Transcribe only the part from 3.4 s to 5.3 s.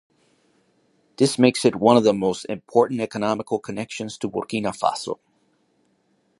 connections to Burkina Faso.